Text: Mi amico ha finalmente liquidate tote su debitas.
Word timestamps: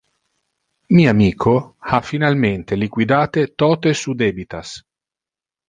Mi 0.95 1.05
amico 1.11 1.53
ha 1.91 2.01
finalmente 2.09 2.75
liquidate 2.85 3.45
tote 3.65 3.93
su 4.03 4.15
debitas. 4.25 4.77